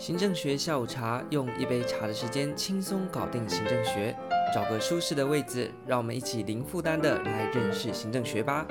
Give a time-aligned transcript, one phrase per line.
[0.00, 4.16] 行政学下午茶，用一杯茶的时间轻松搞定行政学。
[4.54, 8.66] 找个舒适的位置，让我们一起零负担的来认识行政学吧。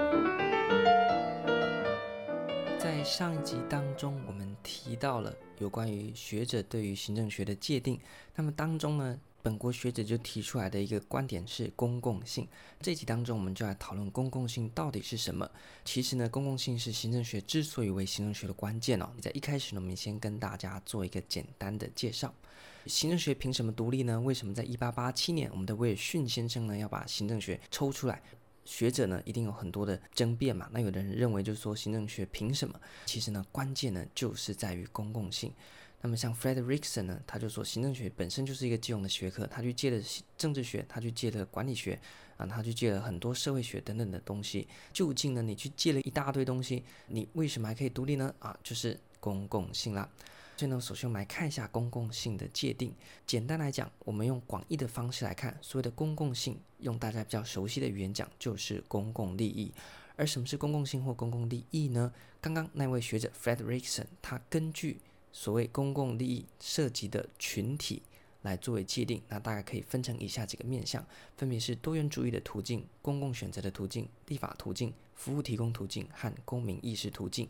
[2.80, 8.00] 在上一集当中，我们提到了有关于学者对于行政学的界定。
[8.34, 12.48] 那么当中呢，本国学者就提出来的一个观点是公共性。
[12.82, 15.50] 这集当中，我们就来讨论公共性到底是什么。
[15.86, 19.10] 其实呢，公共性是行政学之所以为行政学的关键哦。
[19.22, 22.34] 在一开始呢，我们先跟大家做一个简单的介绍。
[22.86, 24.20] 行政学凭什么独立呢？
[24.20, 28.22] 为什么在一八八七年，我们的威尔逊先生呢要把行政学抽出来？
[28.66, 30.70] 学者呢一定有很多的争辩嘛。
[30.72, 32.80] 那有的人认为就是说行政学凭什么？
[33.06, 35.52] 其实呢，关键呢就是在于公共性。
[36.02, 40.02] 那么像 Frederickson 呢，他就说行政学本身就是一个借用的学科，他去借了
[40.38, 42.00] 政治学，他去借了管理学
[42.38, 44.68] 啊，他去借了很多社会学等等的东西。
[44.94, 48.34] 究竟呢，你去借了一大堆东西，你为什么还可以独立呢？
[48.40, 50.10] 啊，就是公共性啦。
[50.56, 52.94] 所以呢，首先我们来看一下公共性的界定。
[53.26, 59.72] 简单来讲，我们用广义的方式来看，所谓的公共性，用大家比较熟悉的语言讲，就是公共利益。
[60.16, 62.12] 而什么是公共性或公共利益呢？
[62.42, 65.00] 刚刚那位学者 Frederickson，他根据
[65.32, 68.02] 所谓公共利益涉及的群体
[68.42, 71.06] 来作为界定，那大概可以分成以下几个面向，
[71.38, 77.48] 分别是多元主义的途径、公共选择的途径、立法途径、服务提供途径和公民意识途径。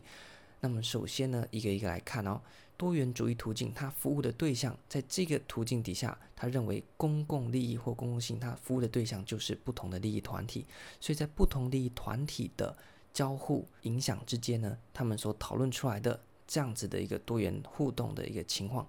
[0.60, 2.40] 那么首先呢，一个一个来看哦，
[2.76, 10.66] 多元主义途径它服务的对象，在这个途径底下，他认为公共利益或公共性，它服务的对象就是不同的利益团体，
[11.00, 12.76] 所以在不同利益团体的
[13.12, 16.20] 交互影响之间呢，他们所讨论出来的。
[16.50, 18.84] 这样子的一个多元互动的一个情况，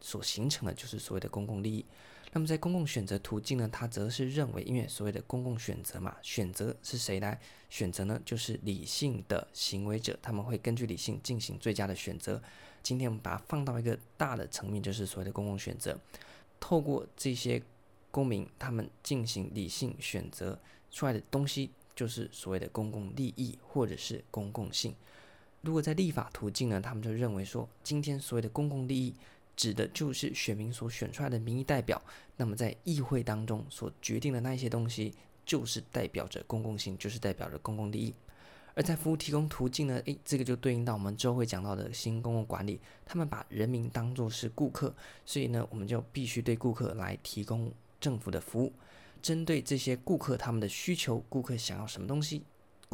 [0.00, 1.86] 所形成的就是所谓的公共利益。
[2.32, 8.20] 那么在公共选择途径呢，它则是认为，因为所谓的公共选择嘛，选择是谁来选择呢？
[8.24, 12.42] 就是理性的行为者，他们会根据理性进行最佳的选择。
[12.82, 15.96] 今天我们把它放到一个大的层面，就是所谓的公共选择，
[16.58, 17.62] 透过这些
[18.10, 20.58] 公民他们进行理性选择
[20.90, 24.92] 出来的东西，就是所谓的公共利益或者是公共性。
[25.64, 29.14] 如果在立法途径呢，他们就认为说，今天所谓的公共利益，
[29.56, 32.00] 指的就是选民所选出来的民意代表，
[32.36, 35.14] 那么在议会当中所决定的那一些东西，
[35.46, 38.14] 就是代表着公共性，就是代表着公共利益。
[38.74, 44.92] 而在服务提供途径呢，诶，这个就对应到我们之后会讲到的新公共管理，他们把人民当作是顾客，
[45.24, 48.70] 所以呢，我们就必须对顾客来提供政府的服务，
[49.22, 52.42] 针对这些顾客他们的需求，顾客想要什么东西。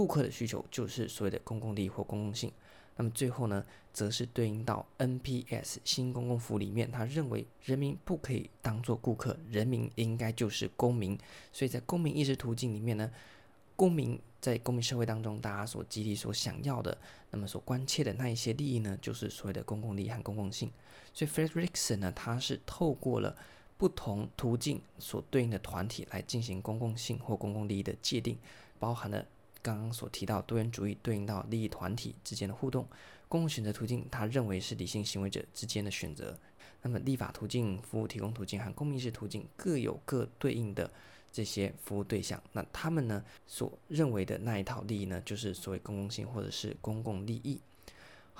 [0.00, 2.50] 顾客的需求就是所谓的公共利益或公共性。
[2.96, 3.62] 那么最后呢，
[3.92, 11.18] 则是对应到 NPS 新公共服务里面，他认为人民不可以当做顾客，人民应该就是公民。
[11.52, 13.10] 所以在公民意识途径里面呢，
[13.76, 16.96] 公民在公民社会当中，大家所集体所想要的，
[17.30, 20.70] 那么所关切的那一些利益呢，就是所谓的公共利益和公共性。
[21.12, 23.36] 所以 Frederickson 呢，他是透过了
[23.76, 28.38] 不同途径所对应的团体来进行公共性或公共利益的界定，
[28.78, 29.26] 包含了。
[29.62, 32.86] 刚刚所提到多元主义对应到利益团体之间的互动，
[33.28, 36.38] 公共选择途径，他认为是理性行为者之间的选择。
[36.82, 40.90] 那么立法途径、服务提供途径和公民式途径各有各对应的
[41.30, 42.42] 这些服务对象。
[42.52, 47.60] 那他们呢所认为的那一套利益呢，就是所谓公共性或者是公共利益。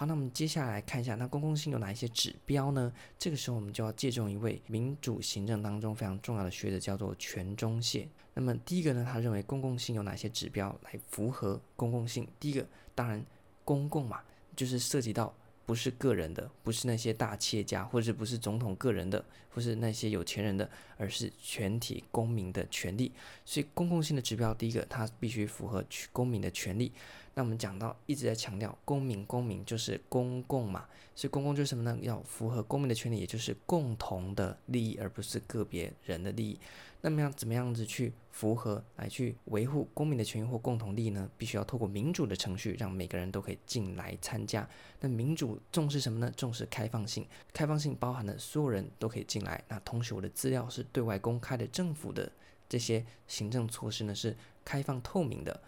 [0.01, 2.91] 好，那我们接下来看一下，那公共性有哪一些指标呢？
[3.19, 8.09] 这个时候我们就要借重一位民主行政当中非常重要的学者，叫做全中谢。
[8.33, 12.27] 那么第一个呢，他认为公共性有哪些指标来符合公共性？
[12.41, 13.23] 第一个，当然
[13.63, 14.23] 公共嘛，
[14.57, 15.35] 就是涉及到
[15.67, 23.13] 不是个人的，不是那些大企业家，或者不是总统个人的，或是那些有钱人的，而是全体公民的权利。
[23.45, 26.91] 所以公共性的指标，第一个，它必须符合公民的权利。
[27.35, 31.97] 那我们讲到一直在强调公民，公民就是公共嘛，所以公共就是什么呢？
[32.03, 36.59] 要符合公民的权利，也就是共同的利益，而不是个别人的利益。
[37.03, 41.31] 那么要怎么样子去符合来去维护公民的权益或共同利益呢？
[41.39, 44.69] 必须要透过民主的程序，让每个人都可以进来参加。
[45.01, 46.31] 那民主重视什么呢？
[46.37, 49.65] 重视开放性，开放性包含了所有人都可以进来。
[49.69, 52.31] 那同时我的资料是对外公开的，政府的
[52.69, 55.59] 这些行政措施呢是开放透明的。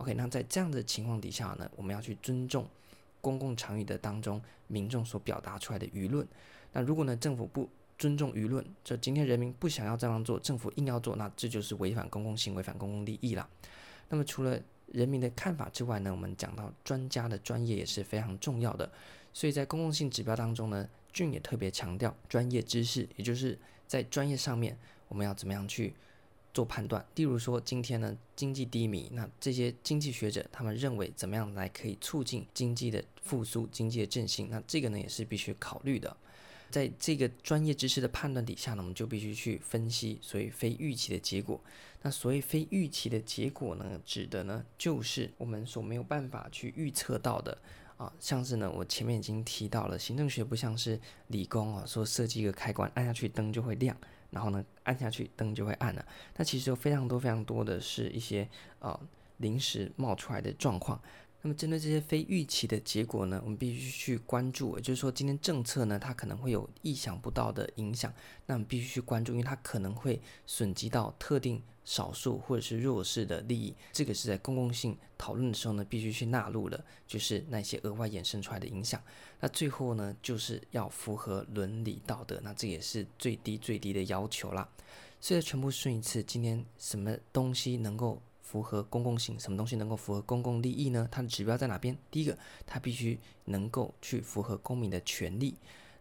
[0.00, 2.66] OK，那在这样的情况底下呢，我们要去尊重
[3.20, 6.26] 公共场域的当中民众所表达出来的舆论。
[6.72, 7.68] 那如果呢，政府不
[7.98, 13.46] 尊重舆论，就今天人民不想要这样做，政府硬要做，那这就是违反公共性、违反公共利益了。
[14.08, 18.90] 那么除了人民的看法之外呢，我们讲到专家的专业也是非常重要的。
[19.34, 24.74] 所以在公共性指标当中呢，俊也特别强调专业知识，也就是在专业上面
[25.08, 25.92] 我们要怎么样去。
[26.52, 34.48] 做判断，例如说今天呢，经济低迷，那这些经济学者他们认为怎么样来可以促进经济的复苏、经济的振兴？
[34.50, 36.16] 那这个呢也是必须考虑的。
[36.70, 41.60] 在这个专业知识的判断底下呢，我们就必须去分析所谓非预期的结果。
[42.02, 47.58] 那所谓非预期的结果呢，指的呢就是我们所没有办法去预测到的
[47.96, 53.96] 啊，像是呢我前面已经提到了，行政学不像是理工啊，说设计一个开关，按下去灯就会亮，
[54.30, 56.04] 然后呢按下去灯就会暗了。
[56.36, 58.48] 那其实有非常多非常多的是一些
[58.78, 58.98] 呃
[59.38, 61.00] 临时冒出来的状况。
[61.42, 64.76] 那么，针对这些非预期的结果呢，我们必须去关注。
[64.76, 68.12] 也就是说，今天政策呢，它可能会有意想不到的影响，
[68.44, 73.74] 那我们必须去关注，因为它可能会损及到特定少数或者是弱势的利益。
[73.90, 79.02] 这个是在公共性讨论的时候呢，必须去纳入的，就是那些额外衍生出来的影响。
[79.40, 84.68] 那最后呢，就是要符合伦理道德，那这也是最低最低的要求啦。
[85.22, 88.20] 所以，全部顺一次，今天什么东西能够
[88.50, 91.06] 符合公共性，什么东西能够符合公共利益呢？
[91.08, 91.96] 它的指标在哪边？
[92.10, 92.36] 第一个，
[92.66, 95.54] 它必须能够去符合公民的权利，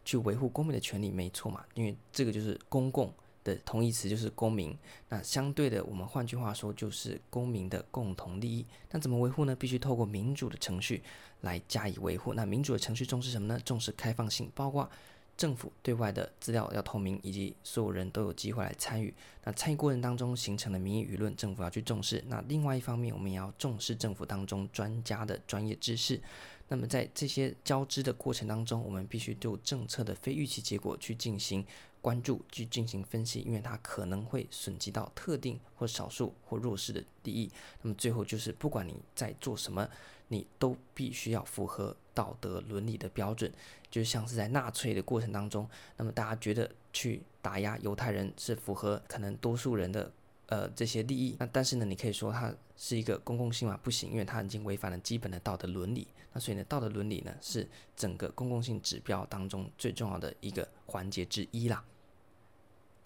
[0.03, 1.63] 去维护公民的权利，没错嘛？
[1.75, 3.13] 因为这个就是公共
[3.43, 4.75] 的同义词，就是公民。
[5.09, 8.65] 那相对的，我们换句话说，就是公民的共同利益。
[8.89, 9.55] 那怎么维护呢？
[9.55, 11.03] 必须透过民主的程序
[11.41, 12.33] 来加以维护。
[12.33, 13.59] 那民主的程序重视什么呢？
[13.63, 14.89] 重视开放性，包括。
[15.39, 19.13] 政府对外的资料要透明，以及所有人都有机会来参与。
[19.45, 22.21] 那参与过程当中形成的民意舆论，政府要去重视。
[22.27, 26.21] 那另外一方面，我们也要重视政府当中专家的专业知识。
[26.67, 31.65] 那么在这些交织的过程当中，我们必须对政策的非预期结果去进行
[32.01, 37.49] 关注，去进行分析，因为它可能会损及到特定或少数或弱势的利益。
[37.81, 39.89] 那么最后就是，不管你在做什么，
[40.29, 43.51] 你都必须要符合道德伦理的标准。
[43.91, 45.67] 就像是在纳粹的过程当中，
[45.97, 50.11] 那么大家觉得去打压犹太人是符合可能多数人的
[50.45, 53.77] 呃这些利益，那但是呢，你可以说它是一个公共性嘛？
[53.83, 56.07] 不行，因为它已经违反了基本的道德伦理。
[56.31, 61.83] 那所以呢，道德伦理呢是整个公共性指标当中最重要的一个环节之一啦。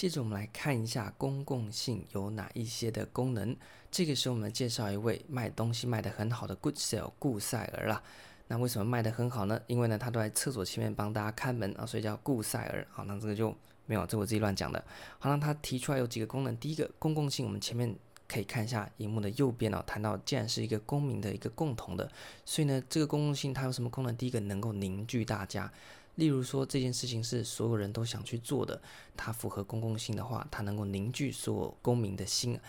[0.03, 3.55] 接着我们来看一下公共性有哪一些的功能。
[3.89, 8.03] 这个时候我们介绍一位卖东西卖得很好的 Good Sale 顾赛尔啦。
[8.49, 9.57] 那为什么卖得很好呢？
[9.65, 12.85] 因为呢，他都在厕所前面帮大家看门啊，所以叫顾赛尔。
[12.91, 13.55] 好，那这个就
[13.85, 14.83] 没有，这我自己乱讲的。
[15.19, 16.57] 好，那他提出来有几个功能。
[16.57, 17.95] 第一个，公共性，我们前面
[18.27, 22.11] 可以看一下荧幕的右边哦，谈到既然是一个公民的一个共同的，
[22.43, 24.13] 所以呢，这个公共性它有什么功能？
[24.17, 25.71] 第一个，能够凝聚大家。
[26.15, 28.79] 例如说这件事情是所有人都想去做的，
[29.17, 32.59] 它符合公共性的话，它能够凝聚所有公民的心。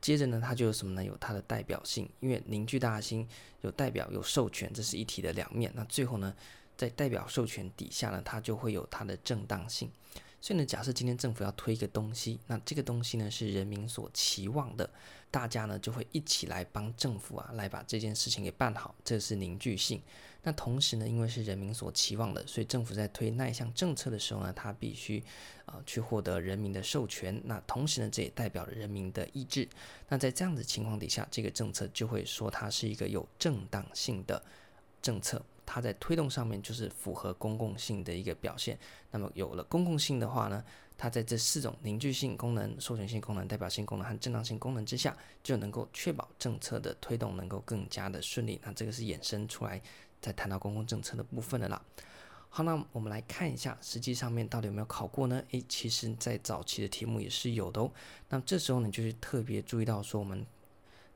[0.00, 1.04] 接着呢，它就有什么呢？
[1.04, 3.28] 有它的代表性，因为凝聚大家心，
[3.60, 5.70] 有代表，有授权，这是一体的两面。
[5.74, 6.34] 那最后呢，
[6.76, 9.90] 在代表授权底下呢，它就会有它的正当性。
[10.40, 14.88] 所以呢，假设今天政府要推一个东西，那这个东西呢是人民所期望的，
[15.30, 20.00] 大家呢就会一起来帮政府啊来把这件事情给办好，这是凝聚性。
[20.42, 25.22] 那同时呢，因为是人民所期望的，所以政府在推那一项政策的时候呢，它必须
[25.66, 27.40] 啊、去获得人民的授权。
[27.44, 29.68] 那同时呢，这也代表了人民的意志。
[30.08, 34.42] 那在这样的情况底下，这个政策就会说它是一个有正当性的
[35.02, 35.42] 政策。
[35.66, 38.76] 它在推动上面就是符合公共性的一个表现。
[39.12, 40.64] 那么有了公共性的话呢，
[40.98, 48.60] 它在这四种凝聚性功能、授权性功能、代表性功能和正当性功能之下，就能够确保政策的推动能够更加的顺利。
[48.64, 49.80] 那这个是衍生出来
[50.20, 51.82] 在谈到公共政策的部分的啦。
[52.48, 55.42] 好，那我们来看一下，实际上面到底有没有考过呢？
[55.50, 57.90] 诶，其实在早期的题目也是有的哦。
[58.28, 60.44] 那这时候呢，就是特别注意到说，我们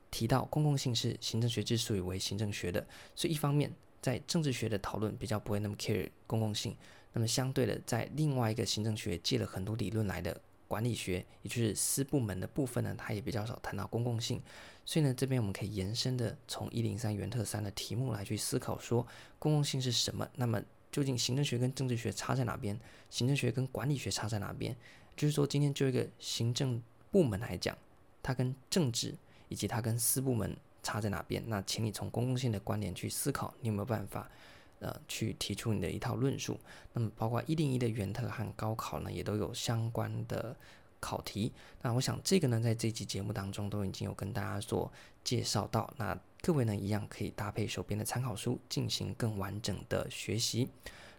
[0.09, 3.71] 提到公共性是行政学之所以为行政学的，所以一方面。
[4.01, 6.77] 在政治学的讨论比较不会那么 care 公共性，
[7.13, 14.39] 那么相对的，在另外一个行政学借了很多理论来的管理学，也就是私部门的部分呢，它也比较少谈到公共性。
[14.85, 19.05] 所以呢，这边我们可以延伸的从一零三原特三的题目来去思考说，
[19.39, 20.27] 公共性是什么？
[20.35, 20.61] 那么
[20.91, 22.79] 究竟行政学跟政治学差在哪边？
[23.09, 24.75] 行政学跟管理学差在哪边？
[25.17, 27.77] 就是说，今天就一个行政部门来讲，
[28.21, 29.15] 它跟政治
[29.49, 30.55] 以及它跟私部门。
[30.85, 31.43] 差在哪边？
[31.47, 34.29] 那请你从公共性的观点去思考，你有没有办法，
[34.77, 36.59] 呃，去提出你的一套论述？
[36.93, 40.55] 那么，包括一零一的原特和高考呢，也都有相关的
[40.99, 41.51] 考题。
[41.81, 44.91] 那我想这个呢，在这期节目当中都已经有跟大家做
[45.23, 45.91] 介绍到。
[45.97, 50.69] 那各位呢，一样可以搭配手边的参考书进行更完整的学习。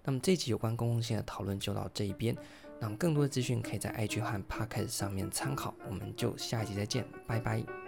[0.05, 2.37] 那么这期有关公共性的讨论就到这一边。
[2.79, 5.75] 那么更多的资讯可以在 IG 和 Podcast 上面参考。
[5.89, 7.86] 我们就下一集再见，拜拜。